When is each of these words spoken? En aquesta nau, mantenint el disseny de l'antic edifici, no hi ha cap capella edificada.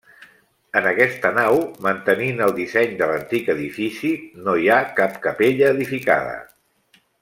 En 0.79 0.87
aquesta 0.91 1.31
nau, 1.35 1.57
mantenint 1.87 2.41
el 2.47 2.55
disseny 2.61 2.97
de 3.03 3.11
l'antic 3.13 3.53
edifici, 3.57 4.13
no 4.49 4.59
hi 4.63 4.69
ha 4.79 4.83
cap 5.03 5.25
capella 5.29 5.73
edificada. 5.79 6.37